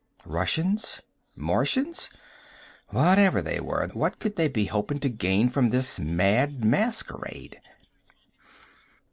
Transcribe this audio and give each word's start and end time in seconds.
Russians? 0.25 0.99
Martians? 1.35 2.09
Whatever 2.87 3.39
they 3.39 3.59
were, 3.59 3.87
what 3.89 4.17
could 4.17 4.35
they 4.35 4.47
be 4.47 4.65
hoping 4.65 4.99
to 5.01 5.09
gain 5.09 5.47
from 5.47 5.69
this 5.69 5.99
mad 5.99 6.65
masquerade? 6.65 7.61